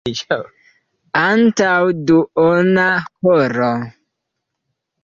Antaŭ 1.19 1.75
duona 2.13 2.89
horo. 3.29 3.73